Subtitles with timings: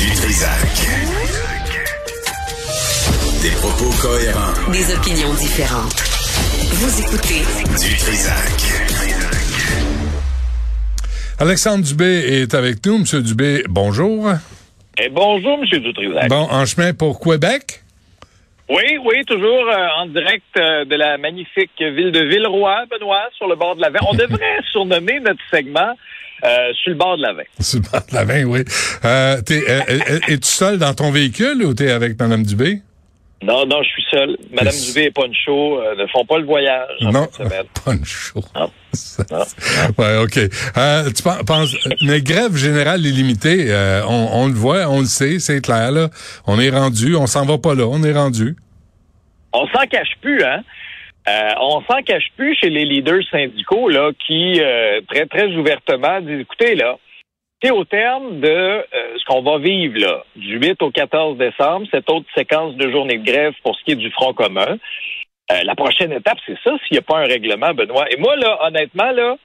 [0.00, 0.76] Du Trisac.
[3.42, 4.72] Des propos cohérents.
[4.72, 5.92] Des opinions différentes.
[6.72, 7.40] Vous écoutez
[7.78, 8.60] Du Trisac.
[11.38, 13.00] Alexandre Dubé est avec nous.
[13.00, 14.30] Monsieur Dubé, bonjour.
[14.98, 15.78] Et bonjour, M.
[15.80, 16.30] Dutrisac.
[16.30, 17.82] Bon, en chemin pour Québec?
[18.70, 23.48] Oui, oui, toujours euh, en direct euh, de la magnifique ville de Villeroy, Benoît, sur
[23.48, 24.00] le bord de la Veine.
[24.08, 25.92] On devrait surnommer notre segment
[26.44, 27.46] euh, sur le bord de la Veine.
[27.60, 28.64] Sur le bord de la Veine, oui.
[29.04, 32.82] Euh, t'es, euh, euh, es-tu seul dans ton véhicule ou t'es avec Mme Dubé?
[33.42, 34.36] Non, non, je suis seul.
[34.52, 34.74] Madame.
[34.86, 36.90] Dubé et Poncho euh, ne font pas le voyage.
[37.00, 37.66] en non, fin de semaine.
[37.84, 38.44] pas une show.
[38.54, 38.70] Non.
[39.30, 39.44] Non.
[39.96, 40.38] Ouais, OK.
[40.76, 45.06] Euh, tu pen- penses, mais grève générale illimitée, euh, on, on le voit, on le
[45.06, 46.10] sait, c'est clair, là.
[46.46, 48.56] On est rendu, on s'en va pas là, on est rendu.
[49.54, 50.62] On s'en cache plus, hein?
[51.28, 56.20] Euh, on s'en cache plus chez les leaders syndicaux là, qui euh, très très ouvertement
[56.20, 56.96] disent écoutez là,
[57.62, 58.84] c'est au terme de euh,
[59.18, 63.18] ce qu'on va vivre là, du 8 au 14 décembre, cette autre séquence de journée
[63.18, 64.78] de grève pour ce qui est du Front commun.
[65.50, 68.10] Euh, la prochaine étape, c'est ça, s'il n'y a pas un règlement, Benoît.
[68.10, 69.36] Et moi, là, honnêtement, là,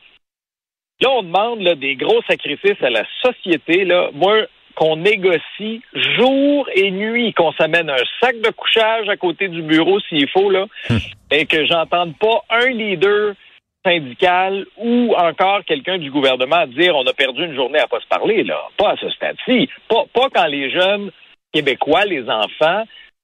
[1.01, 3.85] là, on demande là, des gros sacrifices à la société.
[3.85, 4.11] Là.
[4.13, 4.45] Moi,
[4.75, 9.99] qu'on négocie jour et nuit, qu'on s'amène un sac de couchage à côté du bureau
[10.01, 10.65] s'il faut, là,
[11.31, 13.33] et que j'entende pas un leader
[13.85, 18.07] syndical ou encore quelqu'un du gouvernement dire on a perdu une journée à pas se
[18.07, 18.61] parler, là.
[18.77, 19.69] Pas à ce stade-ci.
[19.87, 21.11] Pas, pas quand les jeunes
[21.53, 22.83] québécois, les enfants,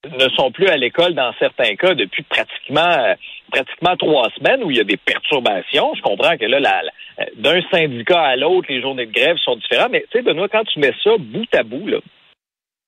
[0.10, 3.14] ne sont plus à l'école dans certains cas depuis pratiquement euh,
[3.52, 5.94] pratiquement trois semaines où il y a des perturbations.
[5.96, 9.56] Je comprends que là, la- la- d'un syndicat à l'autre, les journées de grève sont
[9.58, 9.92] différentes.
[9.92, 11.98] Mais tu sais, Benoît, quand tu mets ça bout à bout, là,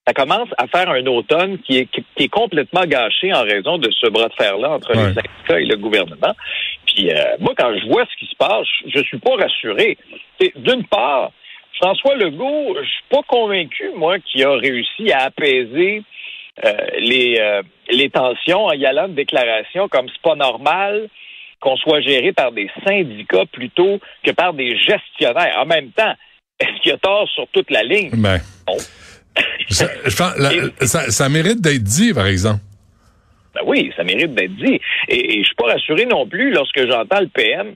[0.08, 3.77] ça commence à faire un automne qui est, qui, qui est complètement gâché en raison
[3.77, 5.09] de ce bras de fer-là entre Ouais.
[5.09, 6.33] les syndicats et le gouvernement.
[6.88, 9.98] Puis euh, moi, quand je vois ce qui se passe, je, je suis pas rassuré.
[10.55, 11.31] D'une part,
[11.81, 16.03] François Legault, je suis pas convaincu, moi, qu'il a réussi à apaiser euh,
[16.99, 21.09] les, euh, les tensions en y allant de déclarations comme c'est pas normal
[21.59, 25.55] qu'on soit géré par des syndicats plutôt que par des gestionnaires.
[25.58, 26.13] En même temps,
[26.59, 28.11] est-ce qu'il y a tort sur toute la ligne?
[28.13, 28.77] Ben, Non.
[29.69, 32.59] ça, je pense- la- ça, ça mérite d'être dit, par exemple.
[33.55, 34.80] Ben oui, ça mérite d'être dit.
[35.08, 37.75] Et, et je suis pas rassuré non plus lorsque j'entends le PM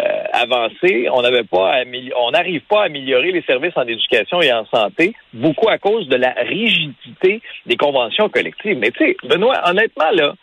[0.00, 1.08] euh.
[1.12, 1.82] On n'avait pas,
[2.16, 6.08] on n'arrive pas à améliorer les services en éducation et en santé, beaucoup à cause
[6.08, 8.78] de la rigidité des conventions collectives.
[8.78, 10.34] Mais tu sais, Benoît, honnêtement là,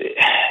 [0.00, 0.04] euh,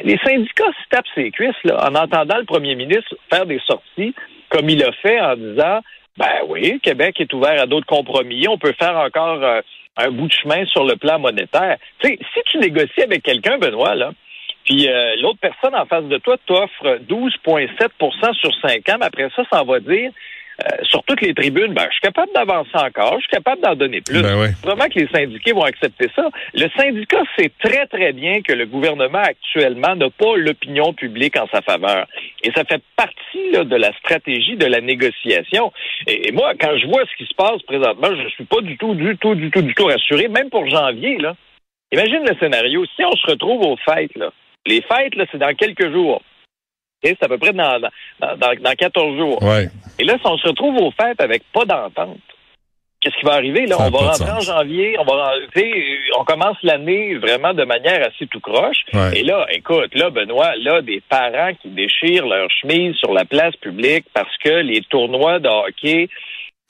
[0.03, 4.13] les syndicats se tapent ses cuisses là, en entendant le premier ministre faire des sorties
[4.49, 5.79] comme il a fait en disant
[6.17, 8.47] ben oui, Québec est ouvert à d'autres compromis.
[8.47, 9.61] On peut faire encore euh,
[9.97, 11.77] un bout de chemin sur le plan monétaire.
[11.99, 14.11] Tu sais, si tu négocies avec quelqu'un, Benoît, là,
[14.65, 19.29] puis euh, l'autre personne en face de toi t'offre 12,7% sur 5 ans, mais après
[19.35, 20.11] ça, ça va dire
[20.61, 23.75] euh, sur toutes les tribunes, ben, je suis capable d'avancer encore, je suis capable d'en
[23.75, 24.21] donner plus.
[24.21, 24.47] Ben oui.
[24.63, 26.29] Vraiment que les syndiqués vont accepter ça.
[26.53, 31.47] Le syndicat sait très, très bien que le gouvernement actuellement n'a pas l'opinion publique en
[31.47, 32.05] sa faveur.
[32.43, 35.71] Et ça fait partie là, de la stratégie de la négociation.
[36.05, 38.77] Et, et moi, quand je vois ce qui se passe présentement, je suis pas du
[38.77, 41.17] tout, du tout, du tout, du tout rassuré, même pour janvier.
[41.17, 41.35] Là.
[41.91, 42.85] Imagine le scénario.
[42.95, 44.31] Si on se retrouve aux fêtes, là,
[44.65, 46.21] les fêtes, là, c'est dans quelques jours.
[47.03, 49.41] C'est à peu près dans, dans, dans, dans 14 jours.
[49.41, 49.69] Ouais.
[49.97, 52.19] Et là, si on se retrouve aux fêtes avec pas d'entente,
[52.99, 53.65] qu'est-ce qui va arriver?
[53.65, 55.33] Là, Ça on va rentrer en janvier, on va
[56.19, 58.85] on commence l'année vraiment de manière assez tout croche.
[58.93, 59.19] Ouais.
[59.19, 63.55] Et là, écoute, là, Benoît, là, des parents qui déchirent leur chemise sur la place
[63.55, 66.07] publique parce que les tournois de hockey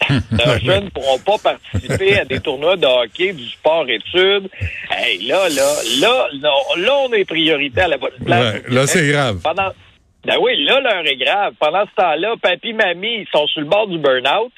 [0.31, 4.49] leurs jeunes ne pourront pas participer à des tournois de hockey du sport études.
[4.89, 8.55] Hey, là, là, là, non, là, on est priorité à la bonne place.
[8.55, 9.39] Ouais, là, c'est grave.
[9.43, 9.71] Pendant...
[10.23, 11.53] Ben oui, là, l'heure est grave.
[11.59, 14.51] Pendant ce temps-là, papy, mamie, ils sont sur le bord du burn-out.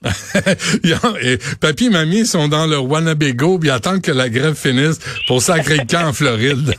[1.22, 5.42] Et papy et mamie sont dans leur Wannabago puis attendent que la grève finisse pour
[5.42, 6.74] sacrer le camp en Floride.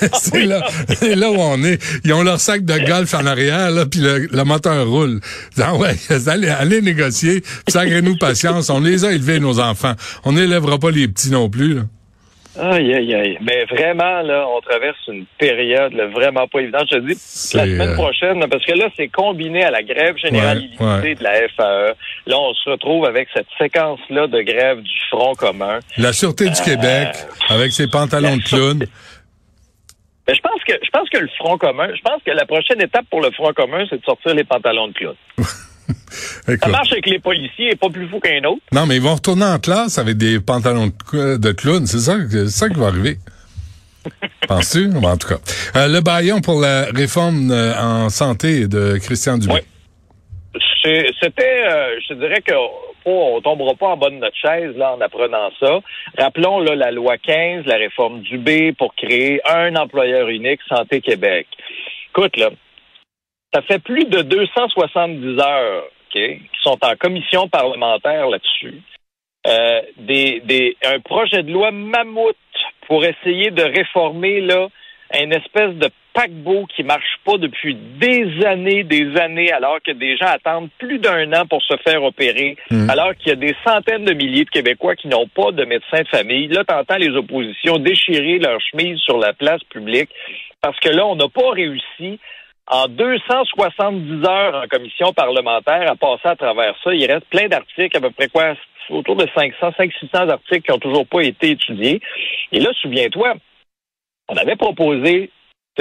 [0.20, 0.66] c'est là,
[1.02, 1.78] là où on est.
[2.04, 5.20] Ils ont leur sac de golf en arrière là puis le, le moteur roule.
[5.58, 8.70] Ah ouais, allez, allez négocier, sacrez-nous patience.
[8.70, 9.94] On les a élevés nos enfants.
[10.24, 11.74] On n'élèvera pas les petits non plus.
[11.74, 11.82] Là.
[12.58, 13.38] Aïe, aïe, aïe.
[13.40, 16.86] Mais vraiment, là, on traverse une période là, vraiment pas évidente.
[16.90, 17.14] Je te dis,
[17.54, 21.08] la semaine euh, prochaine, parce que là, c'est combiné à la grève générale Ouais, illimitée
[21.08, 21.14] ouais.
[21.14, 21.94] de la FAE.
[22.26, 25.78] Là, on se retrouve avec cette séquence-là de grève du Front commun.
[25.96, 27.08] La Sûreté du Québec,
[27.48, 28.84] avec ses pantalons de clown.
[30.26, 32.82] Mais je pense que je pense que le Front commun, je pense que la prochaine
[32.82, 35.14] étape pour le Front commun, c'est de sortir les pantalons de clown.
[36.46, 38.62] Ça marche avec les policiers et pas plus fou qu'un autre.
[38.72, 41.86] Non, mais ils vont retourner en classe avec des pantalons de, clown.
[41.86, 42.16] C'est ça,
[42.48, 43.18] ça qui va arriver.
[44.48, 44.88] Penses-tu?
[44.88, 45.38] Bon, en tout cas.
[45.76, 49.54] Euh, le baillon pour la réforme euh, en santé de Christian Dubé.
[49.54, 51.12] Oui.
[51.20, 54.94] c'était, euh, je dirais que oh, on tombera pas en bas de notre chaise là
[54.94, 55.80] en apprenant ça.
[56.16, 61.00] Rappelons là la loi 15, la réforme du B pour créer un employeur unique Santé
[61.00, 61.46] Québec.
[62.10, 62.50] Écoute là,
[63.58, 68.80] ça fait plus de 270 heures, ok, qui sont en commission parlementaire là-dessus.
[69.46, 72.36] Euh, des, des, un projet de loi mammouth
[72.86, 74.68] pour essayer de réformer là
[75.18, 80.16] une espèce de paquebot qui marche pas depuis des années, des années, alors que des
[80.16, 82.90] gens attendent plus d'un an pour se faire opérer, Mm.
[82.90, 86.02] alors qu'il y a des centaines de milliers de Québécois qui n'ont pas de médecin
[86.02, 86.48] de famille.
[86.48, 90.10] Là, t'entends les oppositions déchirer leur chemise sur la place publique
[90.60, 92.18] parce que là, on n'a pas réussi
[92.70, 96.94] en 270 heures en commission parlementaire à passer à travers ça.
[96.94, 98.54] Il reste plein d'articles, à peu près quoi,
[98.90, 102.00] autour de 500, 500-600 articles qui n'ont toujours pas été étudiés.
[102.52, 103.34] Et là, souviens-toi,
[104.28, 105.30] on avait proposé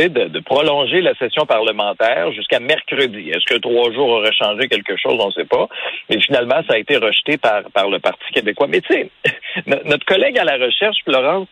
[0.06, 3.32] de, de prolonger la session parlementaire jusqu'à mercredi.
[3.32, 5.18] Est-ce que trois jours auraient changé quelque chose?
[5.20, 5.68] On ne sait pas.
[6.10, 8.68] Mais finalement, ça a été rejeté par, le Parti québécois.
[8.68, 9.10] Mais tu sais,
[9.66, 11.48] no- notre collègue à la recherche, Florence,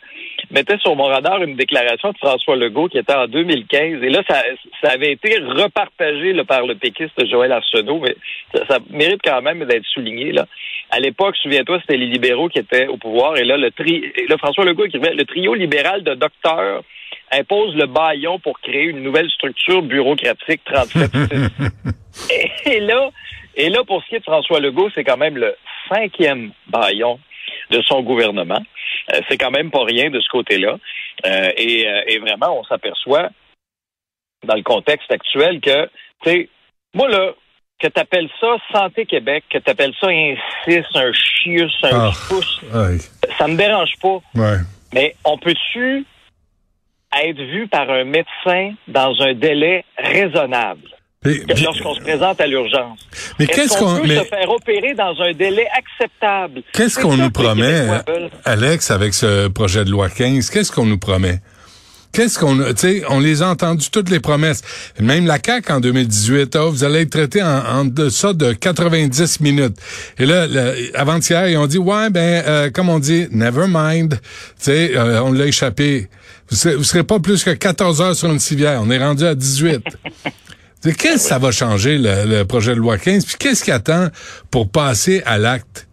[0.55, 4.01] mettait sur mon radar une déclaration de François Legault qui était en 2015.
[4.01, 4.41] Et là, ça,
[4.81, 8.15] ça avait été repartagé là, par le péquiste Joël Arsenault, mais
[8.53, 10.31] ça, ça mérite quand même d'être souligné.
[10.31, 10.45] Là.
[10.91, 13.37] À l'époque, souviens-toi, c'était les libéraux qui étaient au pouvoir.
[13.37, 14.11] Et là, le tri...
[14.29, 16.83] là, François Legault écrivait le trio libéral de docteurs
[17.31, 21.11] impose le baillon pour créer une nouvelle structure bureaucratique 37
[22.29, 23.09] et, et là,
[23.55, 25.55] et là, pour ce qui est de François Legault, c'est quand même le
[25.89, 27.19] cinquième baillon
[27.71, 28.61] de son gouvernement.
[29.13, 30.77] Euh, c'est quand même pas rien de ce côté-là.
[31.25, 33.29] Euh, et, euh, et vraiment, on s'aperçoit
[34.45, 35.85] dans le contexte actuel que,
[36.23, 36.49] tu sais,
[36.93, 37.33] moi là,
[37.79, 40.35] que t'appelles ça Santé Québec, que t'appelles ça un
[40.65, 42.11] 6, un chius, un Ah.
[42.29, 42.61] pouce,
[43.37, 44.19] ça me dérange pas.
[44.35, 44.57] Ouais.
[44.93, 46.05] Mais on peut-tu
[47.23, 50.89] être vu par un médecin dans un délai raisonnable?
[51.25, 52.99] Puis- lorsqu'on se présente à l'urgence?
[53.39, 56.61] mais Est-ce qu'est-ce qu'on qu'on peut mais se faire opérer dans un délai acceptable?
[56.73, 57.87] qu'est-ce qu'on nous promet.
[58.45, 61.39] Alex, avec ce projet de loi 15 Qu'est-ce qu'on nous promet?
[62.11, 64.61] Qu'est-ce qu'on, tu sais, on les a entendues toutes les promesses.
[65.01, 69.41] Même la CAC en 2018, ah, vous allez être traité en, en deçà de 90
[69.41, 69.75] minutes.
[70.17, 70.47] Et là,
[70.93, 74.11] avant-hier, ils ont dit, ouais, ben, euh, comme on dit, never mind.
[74.13, 74.19] Tu
[74.59, 76.07] sais, euh, on l'a échappé.
[76.49, 78.79] Vous serez, vous serez pas plus que 14 heures sur une civière.
[78.81, 79.81] On est rendu à 18.
[80.93, 83.25] Qu'est-ce que ça va changer, le, le projet de loi 15?
[83.25, 84.09] Puis qu'est-ce qui attend
[84.51, 85.87] pour passer à l'acte?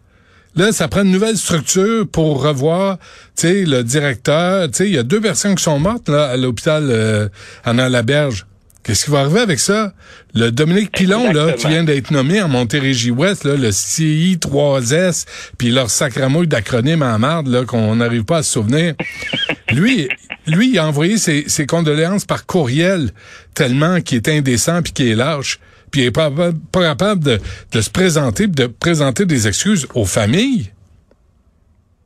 [0.54, 2.98] Là, ça prend une nouvelle structure pour revoir,
[3.34, 4.68] tu sais, le directeur.
[4.68, 7.28] Tu sais, il y a deux personnes qui sont mortes là à l'hôpital euh,
[7.64, 8.46] Anna Laberge.
[8.84, 9.92] Qu'est-ce qui va arriver avec ça?
[10.34, 15.88] Le Dominique Pilon, là, qui vient d'être nommé en Montérégie-Ouest, là, le CI3S, puis leur
[15.88, 18.94] sacramouille d'acronyme en marde, là, qu'on n'arrive pas à se souvenir.
[19.70, 20.08] lui,
[20.46, 23.10] lui, il a envoyé ses, ses condoléances par courriel,
[23.54, 25.60] tellement qu'il est indécent puis qu'il est lâche.
[25.92, 27.38] Puis il est pas, pas capable de,
[27.72, 30.72] de se présenter, de présenter des excuses aux familles.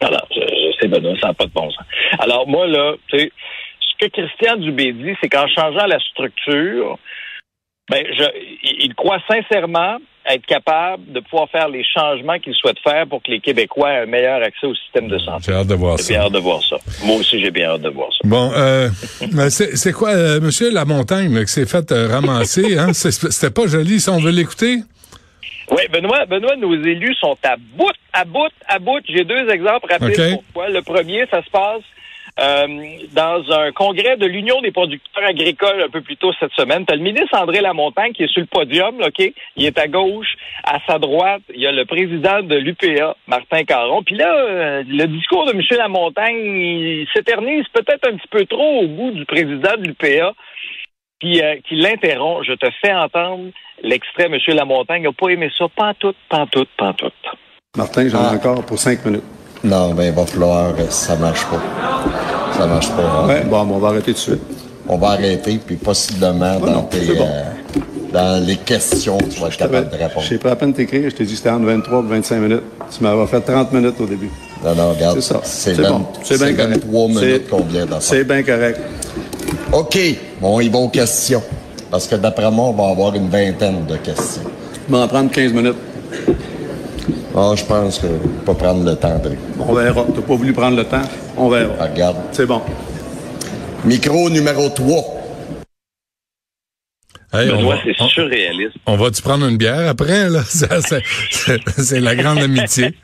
[0.00, 1.84] Alors, je, je sais, Benoît, ça n'a pas de bon sens.
[2.19, 3.32] Alors, moi, là, tu sais,
[4.00, 6.98] ce que Christian Dubé dit, c'est qu'en changeant la structure,
[7.90, 8.25] ben, je,
[8.81, 9.98] il, croit sincèrement
[10.28, 14.02] être capable de pouvoir faire les changements qu'il souhaite faire pour que les Québécois aient
[14.02, 15.44] un meilleur accès au système de santé.
[15.46, 16.26] J'ai hâte de voir J'ai bien ça.
[16.26, 16.76] hâte de voir ça.
[17.04, 18.19] Moi aussi, j'ai bien hâte de voir ça.
[18.25, 18.88] Bon, euh,
[19.50, 22.76] c'est quoi, euh, Monsieur La Montagne, là, qui s'est fait euh, ramasser?
[22.76, 22.92] Hein?
[22.92, 24.78] C'était pas joli, si on veut l'écouter?
[25.70, 29.00] Oui, Benoît, Benoît, nos élus sont à bout, à bout, à bout.
[29.08, 30.30] J'ai deux exemples rapides OK.
[30.30, 30.68] pour toi.
[30.70, 31.82] Le premier, ça se passe
[32.38, 32.66] euh,
[33.14, 36.85] dans un congrès de l'Union des producteurs agricoles un peu plus tôt cette semaine.
[36.85, 39.33] Tu as le ministre André Lamontagne qui est sur le podium, là, OK?
[39.57, 40.35] Il est à gauche.
[40.64, 44.02] À sa droite, il y a le président de l'UPA, Martin Caron.
[44.02, 45.62] Puis là, euh, le discours de M.
[45.78, 50.33] Lamontagne, il s'éternise peut-être un petit peu trop au goût du président de l'UPA
[51.21, 52.45] qui, euh, qui l'interrompt.
[52.47, 53.50] Je te fais entendre
[53.83, 54.26] l'extrait.
[54.26, 54.37] M.
[54.49, 55.66] Lamontagne n'a pas aimé ça.
[55.75, 57.12] Pantoute, pantoute, pantoute.
[57.76, 58.35] Martin, j'en ai Ah.
[58.37, 59.25] encore pour cinq minutes.
[59.64, 61.60] Non, ben, il va falloir, euh, ça marche pas.
[62.56, 63.02] Ça marche pas.
[63.25, 63.28] hein.
[63.28, 64.40] Ouais, bon, on va arrêter tout de suite.
[64.88, 67.26] On va arrêter, puis possiblement dans, non, tes, bon.
[67.28, 67.42] euh,
[68.12, 70.25] dans les questions, tu vas être capable de répondre.
[70.28, 72.62] J'ai pas à peine t'écrire, je t'ai dit que c'était entre 23 et 25 minutes.
[72.96, 74.30] Tu m'avais fait 30 minutes au début.
[74.64, 75.40] Non, non, regarde, C'est ça.
[75.42, 76.06] c'est C'est 20 bon.
[76.22, 76.84] C'est bien correct.
[76.84, 78.80] 23 minutes C'est- qu'on vient d'en C'est bien correct.
[79.72, 79.98] OK,
[80.40, 81.42] bon, ils vont aux questions.
[81.90, 84.42] Parce que d'après moi, on va avoir une vingtaine de questions.
[84.86, 85.76] Tu vas en prendre 15 minutes.
[87.36, 88.06] Ah, je pense que
[88.44, 89.32] pas prendre le temps de...
[89.60, 90.04] On verra.
[90.14, 91.02] T'as pas voulu prendre le temps?
[91.36, 91.75] On verra.
[91.78, 92.16] Ah, Regarde.
[92.32, 92.62] C'est bon.
[93.84, 94.96] Micro numéro 3.
[97.32, 98.76] Hey, on Benoît, va- c'est surréaliste.
[98.86, 100.42] On va-tu prendre une bière après, là?
[100.46, 102.94] C'est la grande amitié.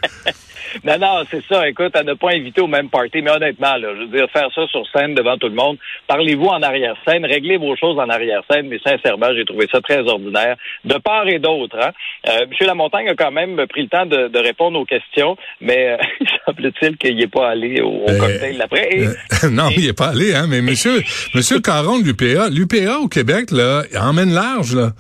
[0.84, 1.68] Non, non, c'est ça.
[1.68, 3.22] Écoute, à ne pas inviter au même party.
[3.22, 5.76] Mais honnêtement, là, je veux dire, faire ça sur scène devant tout le monde,
[6.08, 10.56] parlez-vous en arrière-scène, réglez vos choses en arrière-scène, mais sincèrement, j'ai trouvé ça très ordinaire,
[10.84, 11.76] de part et d'autre.
[11.80, 11.90] Hein.
[12.28, 12.66] Euh, M.
[12.66, 16.26] Lamontagne a quand même pris le temps de, de répondre aux questions, mais euh, il
[16.46, 18.88] semble-t-il qu'il n'est pas allé au, au Euh, cocktail d'après.
[18.92, 19.14] Et- Euh,
[19.50, 21.00] non, il est pas allé, hein, mais monsieur,
[21.34, 24.90] monsieur Caron de l'UPA, l'UPA au Québec, là, emmène large, là,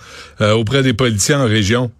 [0.40, 1.90] euh, auprès des politiciens en région.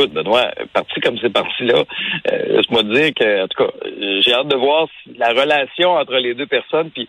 [0.00, 1.84] Écoute, Benoît, parti comme c'est parti là,
[2.32, 3.70] euh, laisse-moi dire que, en tout cas,
[4.22, 4.88] j'ai hâte de voir
[5.18, 6.90] la relation entre les deux personnes.
[6.90, 7.06] Puis,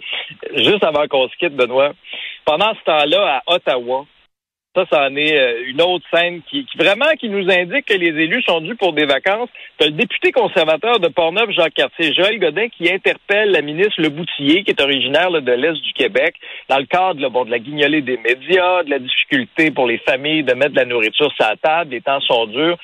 [0.57, 1.93] juste avant qu'on se quitte, Benoît,
[2.43, 4.05] pendant ce temps-là, à Ottawa,
[4.75, 8.07] ça, ça en est euh, une autre scène qui, vraiment qui nous indique que les
[8.07, 9.49] élus sont dus pour des vacances.
[9.77, 14.09] T'as le député conservateur de Portneuf, Jacques Cartier, Joël Godin, qui interpelle la ministre Le
[14.09, 16.35] Boutillier, qui est originaire de l'Est du Québec,
[16.69, 20.53] dans le cadre de la guignolée des médias, de la difficulté pour les familles de
[20.53, 22.77] mettre de la nourriture sur la table, les temps sont durs.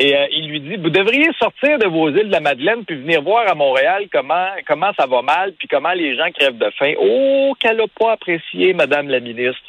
[0.00, 2.96] Et euh, il lui dit, vous devriez sortir de vos îles de la Madeleine puis
[2.96, 6.70] venir voir à Montréal comment comment ça va mal puis comment les gens crèvent de
[6.78, 6.92] faim.
[7.00, 9.60] Oh, qu'elle a pas apprécié, Madame la ministre.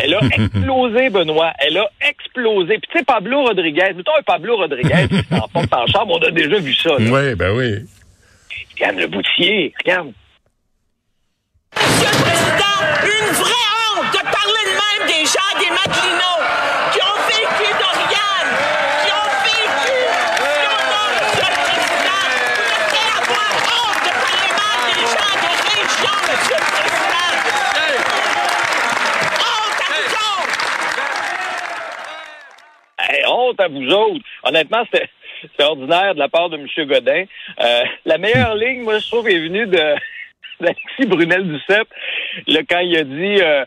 [0.00, 1.52] Elle a explosé, Benoît.
[1.58, 2.78] Elle a explosé.
[2.78, 6.26] Puis tu sais, Pablo Rodriguez, mettons un Pablo Rodriguez qui s'en porte en chambre, on
[6.26, 6.90] a déjà vu ça.
[6.90, 6.96] là.
[6.98, 7.84] Oui, ben oui.
[8.74, 10.12] Regarde le boutier, regarde.
[11.76, 16.42] Monsieur le Président, une vraie honte de parler de même des gens des Madelinots
[16.92, 18.52] qui ont vécu d'Oriane,
[19.04, 19.96] qui ont vécu
[20.36, 22.24] Fiona, Monsieur le Président.
[22.52, 27.30] Vous devriez avoir honte de parler mal des gens de région, Monsieur le Président.
[29.40, 30.60] Honte à vous autres!
[32.98, 34.24] Hey, honte à vous autres.
[34.44, 35.08] Honnêtement, c'était
[35.62, 36.66] ordinaire de la part de M.
[36.86, 37.24] Godin.
[37.60, 39.94] Euh, la meilleure ligne, moi, je trouve, est venue de
[40.60, 41.88] d'Alexis Brunel Duceppe,
[42.46, 43.64] là, quand il a dit euh,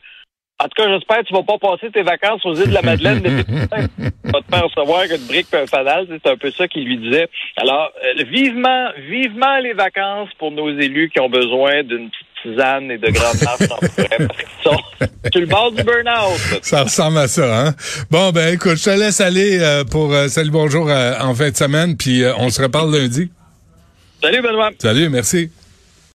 [0.59, 2.81] En tout cas, j'espère que tu vas pas passer tes vacances aux îles de la
[2.81, 6.07] Madeleine depuis tu vas te faire recevoir qu'une brique et un fanal.
[6.09, 7.27] C'est un peu ça qu'il lui disait.
[7.57, 12.91] Alors, euh, vivement, vivement les vacances pour nos élus qui ont besoin d'une petite tisane
[12.91, 14.81] et de grandes masses en forêt parce qu'ils sont
[15.31, 16.39] sur le bord du burn-out.
[16.61, 17.75] Ça ressemble à ça, hein?
[18.11, 21.49] Bon, ben écoute, je te laisse aller euh, pour euh, Salut Bonjour euh, en fin
[21.49, 23.31] de semaine, puis on se reparle lundi.
[24.21, 24.71] Salut, Benoît.
[24.79, 25.49] Salut, merci.